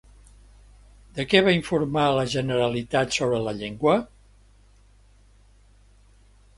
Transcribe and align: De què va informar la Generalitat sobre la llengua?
De 1.19 1.25
què 1.33 1.41
va 1.47 1.53
informar 1.57 2.07
la 2.21 2.25
Generalitat 2.37 3.15
sobre 3.19 3.45
la 3.49 3.57
llengua? 3.61 3.97